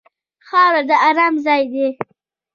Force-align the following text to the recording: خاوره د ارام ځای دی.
خاوره 0.47 0.81
د 0.89 0.91
ارام 1.07 1.33
ځای 1.45 1.63
دی. 1.71 1.87